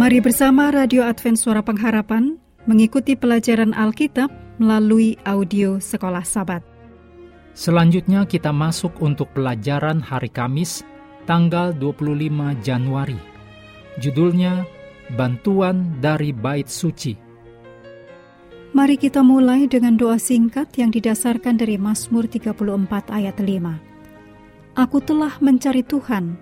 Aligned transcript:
Mari 0.00 0.24
bersama 0.24 0.72
Radio 0.72 1.04
Advent 1.04 1.36
Suara 1.36 1.60
Pengharapan 1.60 2.40
mengikuti 2.64 3.12
pelajaran 3.12 3.76
Alkitab 3.76 4.32
melalui 4.56 5.20
audio 5.28 5.84
Sekolah 5.84 6.24
Sabat. 6.24 6.64
Selanjutnya 7.52 8.24
kita 8.24 8.56
masuk 8.56 8.96
untuk 9.04 9.28
pelajaran 9.36 10.00
hari 10.00 10.32
Kamis, 10.32 10.80
tanggal 11.28 11.76
25 11.76 12.24
Januari. 12.64 13.20
Judulnya 14.00 14.64
Bantuan 15.12 16.00
dari 16.00 16.32
Bait 16.32 16.72
Suci. 16.72 17.12
Mari 18.72 18.96
kita 18.96 19.20
mulai 19.20 19.68
dengan 19.68 20.00
doa 20.00 20.16
singkat 20.16 20.72
yang 20.80 20.88
didasarkan 20.88 21.60
dari 21.60 21.76
Mazmur 21.76 22.24
34 22.32 23.12
ayat 23.12 23.36
5. 23.36 24.72
Aku 24.72 25.04
telah 25.04 25.36
mencari 25.44 25.84
Tuhan, 25.84 26.40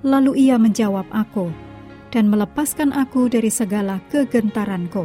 lalu 0.00 0.48
ia 0.48 0.56
menjawab 0.56 1.04
aku 1.12 1.65
dan 2.16 2.32
melepaskan 2.32 2.96
aku 2.96 3.28
dari 3.28 3.52
segala 3.52 4.00
kegentaranku. 4.08 5.04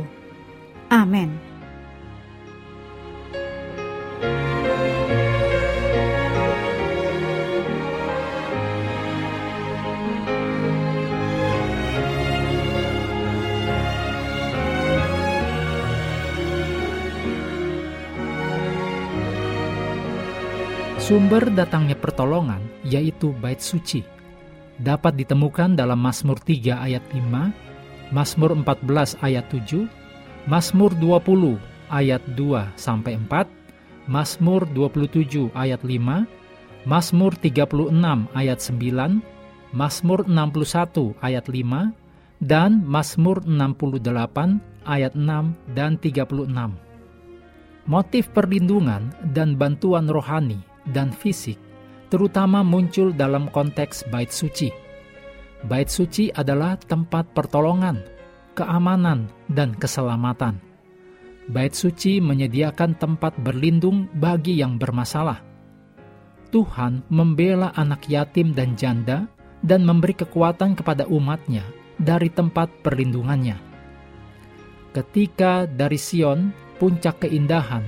Amin. 0.87 1.35
Sumber 20.95 21.51
datangnya 21.51 21.99
pertolongan 21.99 22.63
yaitu 22.87 23.35
bait 23.35 23.59
suci 23.59 24.20
dapat 24.81 25.13
ditemukan 25.15 25.77
dalam 25.77 26.01
Mazmur 26.01 26.41
3 26.41 26.73
ayat 26.81 27.05
5, 27.13 27.53
Mazmur 28.11 28.51
14 28.57 29.21
ayat 29.21 29.45
7, 29.53 29.85
Mazmur 30.49 30.91
20 30.97 31.61
ayat 31.93 32.21
2 32.33 32.65
sampai 32.75 33.15
4, 33.15 33.45
Mazmur 34.09 34.65
27 34.73 35.53
ayat 35.53 35.81
5, 35.85 36.25
Mazmur 36.89 37.31
36 37.37 37.93
ayat 38.33 38.59
9, 38.59 39.21
Mazmur 39.71 40.19
61 40.25 41.13
ayat 41.21 41.45
5, 41.45 41.93
dan 42.41 42.81
Mazmur 42.81 43.45
68 43.45 44.57
ayat 44.89 45.13
6 45.13 45.77
dan 45.77 45.93
36. 46.01 46.49
Motif 47.85 48.29
perlindungan 48.33 49.13
dan 49.33 49.57
bantuan 49.57 50.09
rohani 50.09 50.57
dan 50.89 51.13
fisik 51.13 51.57
terutama 52.11 52.59
muncul 52.59 53.15
dalam 53.15 53.47
konteks 53.47 54.11
bait 54.11 54.27
suci. 54.27 54.67
Bait 55.63 55.87
suci 55.87 56.27
adalah 56.27 56.75
tempat 56.75 57.31
pertolongan, 57.31 58.03
keamanan, 58.51 59.31
dan 59.47 59.71
keselamatan. 59.79 60.59
Bait 61.47 61.71
suci 61.71 62.19
menyediakan 62.19 62.99
tempat 62.99 63.39
berlindung 63.39 64.11
bagi 64.11 64.59
yang 64.59 64.75
bermasalah. 64.75 65.39
Tuhan 66.51 67.07
membela 67.07 67.71
anak 67.79 68.11
yatim 68.11 68.51
dan 68.51 68.75
janda 68.75 69.31
dan 69.63 69.87
memberi 69.87 70.11
kekuatan 70.11 70.75
kepada 70.75 71.07
umatnya 71.07 71.63
dari 71.95 72.27
tempat 72.27 72.83
perlindungannya. 72.83 73.55
Ketika 74.91 75.63
dari 75.63 75.95
Sion, 75.95 76.51
puncak 76.75 77.23
keindahan, 77.23 77.87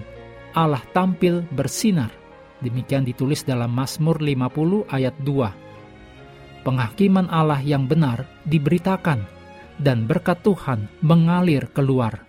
Allah 0.55 0.85
tampil 0.95 1.43
bersinar 1.51 2.22
Demikian 2.63 3.03
ditulis 3.03 3.43
dalam 3.43 3.75
Mazmur 3.75 4.23
50 4.23 4.87
ayat 4.87 5.11
2. 5.19 6.63
Penghakiman 6.63 7.27
Allah 7.27 7.59
yang 7.59 7.91
benar 7.91 8.23
diberitakan 8.47 9.27
dan 9.83 10.07
berkat 10.07 10.39
Tuhan 10.47 10.87
mengalir 11.03 11.67
keluar. 11.75 12.23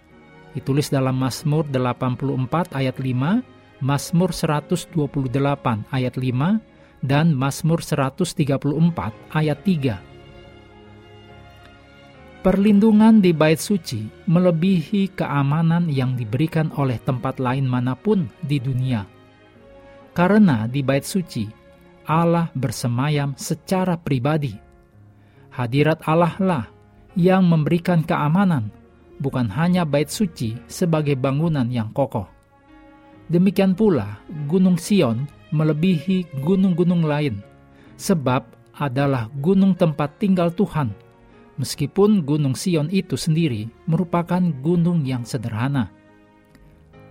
Ditulis 0.59 0.91
dalam 0.91 1.15
Mazmur 1.15 1.71
84 1.71 2.75
ayat 2.75 2.99
5, 2.99 3.47
Mazmur 3.79 4.35
128 4.35 4.91
ayat 5.95 6.15
5, 6.19 6.59
dan 6.99 7.31
Mazmur 7.31 7.79
134 7.79 8.59
ayat 9.39 9.59
3. 9.63 10.03
Perlindungan 12.43 13.23
di 13.23 13.31
bait 13.31 13.57
suci 13.57 14.05
melebihi 14.27 15.15
keamanan 15.15 15.89
yang 15.89 16.19
diberikan 16.19 16.75
oleh 16.75 16.99
tempat 17.01 17.39
lain 17.39 17.65
mana 17.71 17.95
pun 17.95 18.29
di 18.43 18.59
dunia. 18.61 19.14
Karena 20.15 20.71
di 20.71 20.87
bait 20.87 21.03
suci, 21.03 21.51
Allah 22.07 22.47
bersemayam 22.55 23.35
secara 23.35 23.99
pribadi. 23.99 24.55
Hadirat 25.51 26.07
Allah 26.07 26.35
lah 26.39 26.65
yang 27.19 27.43
memberikan 27.51 28.07
keamanan, 28.07 28.71
bukan 29.19 29.51
hanya 29.51 29.83
bait 29.83 30.07
suci 30.07 30.55
sebagai 30.71 31.19
bangunan 31.19 31.67
yang 31.67 31.91
kokoh. 31.91 32.31
Demikian 33.27 33.75
pula, 33.75 34.23
Gunung 34.47 34.79
Sion 34.79 35.27
melebihi 35.51 36.43
gunung-gunung 36.47 37.03
lain, 37.03 37.43
sebab 37.99 38.47
adalah 38.79 39.31
gunung 39.43 39.75
tempat 39.75 40.19
tinggal 40.23 40.51
Tuhan, 40.55 40.95
meskipun 41.59 42.23
Gunung 42.23 42.59
Sion 42.59 42.91
itu 42.91 43.19
sendiri 43.19 43.71
merupakan 43.91 44.43
gunung 44.63 45.03
yang 45.03 45.27
sederhana. 45.27 45.91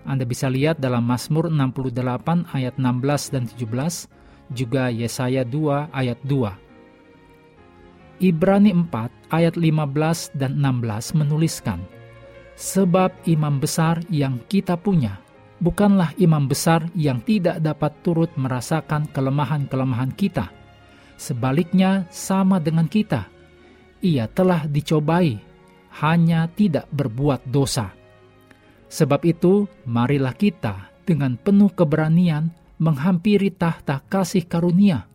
Anda 0.04 0.28
bisa 0.28 0.52
lihat 0.52 0.84
dalam 0.84 1.08
Mazmur 1.08 1.48
68 1.48 2.52
ayat 2.52 2.76
16 2.76 3.32
dan 3.32 3.44
17, 3.48 4.12
juga 4.52 4.92
Yesaya 4.92 5.48
2 5.48 5.96
ayat 5.96 6.20
2. 6.28 6.52
Ibrani 8.20 8.72
4 8.76 9.32
ayat 9.32 9.56
15 9.56 10.36
dan 10.36 10.60
16 10.60 11.16
menuliskan, 11.16 11.80
Sebab 12.54 13.26
imam 13.26 13.58
besar 13.58 14.04
yang 14.12 14.38
kita 14.52 14.78
punya, 14.78 15.18
bukanlah 15.64 16.14
imam 16.20 16.46
besar 16.46 16.86
yang 16.94 17.24
tidak 17.24 17.64
dapat 17.64 17.96
turut 18.04 18.30
merasakan 18.36 19.08
kelemahan-kelemahan 19.10 20.12
kita. 20.14 20.52
Sebaliknya 21.16 22.06
sama 22.12 22.60
dengan 22.60 22.86
kita, 22.92 23.26
ia 24.04 24.28
telah 24.28 24.68
dicobai, 24.68 25.40
hanya 26.04 26.46
tidak 26.52 26.86
berbuat 26.92 27.48
dosa 27.48 28.03
Sebab 28.94 29.26
itu, 29.26 29.66
marilah 29.90 30.38
kita 30.38 30.94
dengan 31.02 31.34
penuh 31.34 31.74
keberanian 31.74 32.54
menghampiri 32.78 33.50
tahta 33.50 34.06
kasih 34.06 34.46
karunia, 34.46 35.10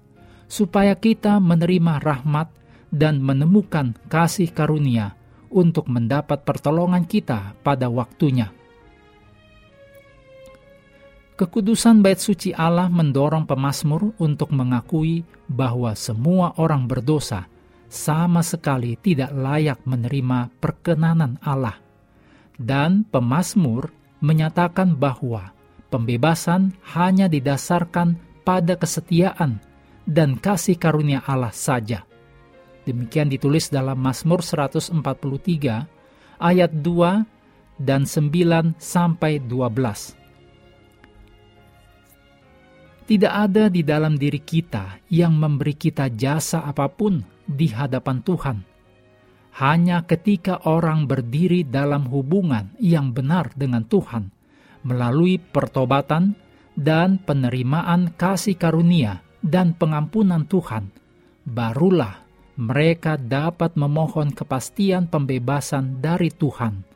supaya 0.50 0.98
kita 0.98 1.38
menerima 1.38 2.02
rahmat 2.02 2.50
dan 2.90 3.22
menemukan 3.22 3.94
kasih 4.10 4.50
karunia 4.50 5.14
untuk 5.46 5.86
mendapat 5.86 6.42
pertolongan 6.42 7.06
kita 7.06 7.54
pada 7.62 7.86
waktunya. 7.86 8.50
Kekudusan 11.38 12.02
bait 12.02 12.18
suci 12.18 12.50
Allah 12.50 12.90
mendorong 12.90 13.46
pemazmur 13.46 14.18
untuk 14.18 14.50
mengakui 14.50 15.22
bahwa 15.46 15.94
semua 15.94 16.50
orang 16.58 16.90
berdosa 16.90 17.46
sama 17.86 18.42
sekali 18.42 18.98
tidak 18.98 19.30
layak 19.30 19.78
menerima 19.86 20.50
perkenanan 20.58 21.38
Allah 21.46 21.87
dan 22.58 23.06
pemazmur 23.08 23.94
menyatakan 24.18 24.98
bahwa 24.98 25.54
pembebasan 25.88 26.74
hanya 26.92 27.30
didasarkan 27.30 28.18
pada 28.42 28.74
kesetiaan 28.74 29.62
dan 30.04 30.34
kasih 30.36 30.74
karunia 30.74 31.22
Allah 31.24 31.54
saja. 31.54 32.02
Demikian 32.82 33.28
ditulis 33.28 33.68
dalam 33.68 34.00
Mazmur 34.00 34.40
143 34.40 34.96
ayat 36.40 36.72
2 36.72 37.78
dan 37.78 38.08
9 38.08 38.74
sampai 38.80 39.38
12. 39.44 40.16
Tidak 43.08 43.32
ada 43.32 43.72
di 43.72 43.80
dalam 43.84 44.20
diri 44.20 44.40
kita 44.40 45.00
yang 45.08 45.32
memberi 45.36 45.72
kita 45.76 46.12
jasa 46.12 46.64
apa 46.64 46.88
pun 46.92 47.24
di 47.48 47.72
hadapan 47.72 48.20
Tuhan 48.20 48.77
hanya 49.58 50.06
ketika 50.06 50.62
orang 50.70 51.10
berdiri 51.10 51.66
dalam 51.66 52.06
hubungan 52.06 52.70
yang 52.78 53.10
benar 53.10 53.50
dengan 53.58 53.82
Tuhan 53.82 54.30
melalui 54.86 55.42
pertobatan 55.42 56.38
dan 56.78 57.18
penerimaan 57.18 58.14
kasih 58.14 58.54
karunia 58.54 59.18
dan 59.42 59.74
pengampunan 59.74 60.46
Tuhan, 60.46 60.94
barulah 61.42 62.22
mereka 62.54 63.18
dapat 63.18 63.74
memohon 63.74 64.30
kepastian 64.30 65.10
pembebasan 65.10 65.98
dari 65.98 66.30
Tuhan. 66.30 66.86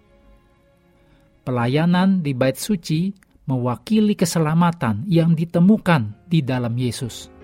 Pelayanan 1.42 2.22
di 2.22 2.30
Bait 2.30 2.54
Suci 2.54 3.10
mewakili 3.50 4.14
keselamatan 4.14 5.02
yang 5.10 5.34
ditemukan 5.34 6.30
di 6.30 6.46
dalam 6.46 6.78
Yesus. 6.78 7.41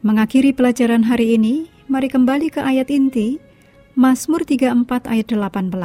Mengakhiri 0.00 0.56
pelajaran 0.56 1.04
hari 1.04 1.36
ini, 1.36 1.68
mari 1.84 2.08
kembali 2.08 2.48
ke 2.48 2.64
ayat 2.64 2.88
inti, 2.88 3.36
Mazmur 3.92 4.48
34 4.48 5.04
ayat 5.04 5.28
18. 5.28 5.76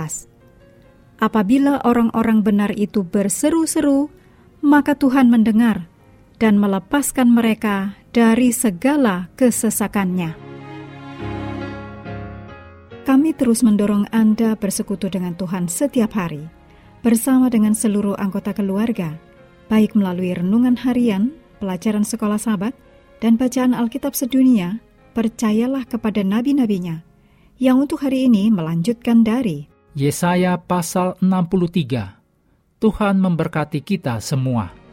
Apabila 1.19 1.83
orang-orang 1.83 2.39
benar 2.39 2.71
itu 2.79 3.03
berseru-seru, 3.03 4.07
maka 4.63 4.95
Tuhan 4.95 5.27
mendengar, 5.27 5.91
dan 6.39 6.55
melepaskan 6.55 7.27
mereka 7.27 7.99
dari 8.15 8.55
segala 8.55 9.27
kesesakannya. 9.35 10.31
Kami 13.03 13.35
terus 13.35 13.67
mendorong 13.67 14.07
Anda 14.15 14.55
bersekutu 14.55 15.11
dengan 15.11 15.35
Tuhan 15.35 15.67
setiap 15.67 16.15
hari, 16.15 16.47
bersama 17.03 17.51
dengan 17.51 17.75
seluruh 17.75 18.15
anggota 18.15 18.55
keluarga, 18.55 19.19
baik 19.67 19.91
melalui 19.91 20.31
renungan 20.31 20.79
harian, 20.87 21.35
pelajaran 21.59 22.07
sekolah 22.07 22.39
sahabat, 22.39 22.71
dan 23.23 23.39
bacaan 23.39 23.75
Alkitab 23.75 24.15
sedunia, 24.15 24.79
percayalah 25.15 25.87
kepada 25.87 26.21
nabi-nabinya, 26.21 27.03
yang 27.57 27.79
untuk 27.83 28.03
hari 28.03 28.27
ini 28.27 28.51
melanjutkan 28.51 29.23
dari 29.23 29.71
Yesaya 29.95 30.59
pasal 30.59 31.15
63. 31.23 32.19
Tuhan 32.83 33.15
memberkati 33.15 33.79
kita 33.79 34.19
semua. 34.19 34.84